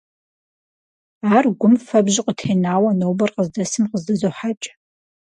Ар 1.35 1.45
гум 1.59 1.73
фэбжьу 1.87 2.25
къытенауэ 2.25 2.89
нобэр 2.99 3.29
къыздэсым 3.35 3.83
къыздызохьэкӀ. 3.91 4.67